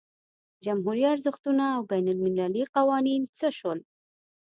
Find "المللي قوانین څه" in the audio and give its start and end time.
2.13-3.47